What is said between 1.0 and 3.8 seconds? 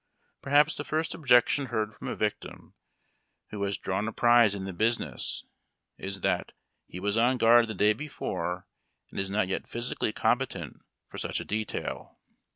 objection heard from a victim who has